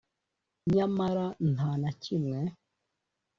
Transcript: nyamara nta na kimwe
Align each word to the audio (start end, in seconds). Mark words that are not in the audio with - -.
nyamara 0.73 1.25
nta 1.53 1.69
na 1.81 1.91
kimwe 2.01 2.41